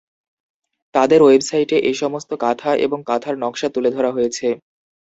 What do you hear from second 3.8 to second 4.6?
ধরা হয়েছে।